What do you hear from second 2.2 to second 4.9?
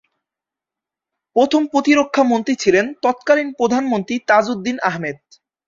মন্ত্রী ছিলেন তৎকালীন প্রধানমন্ত্রী তাজউদ্দিন